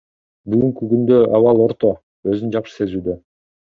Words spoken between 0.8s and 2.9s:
күндө абалы орто, өзүн жакшы